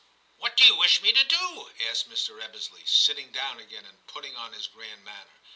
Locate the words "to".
1.13-1.23